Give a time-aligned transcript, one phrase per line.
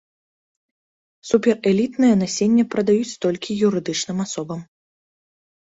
[1.31, 4.59] Суперэлітнае насенне прадаюць толькі юрыдычным асобам.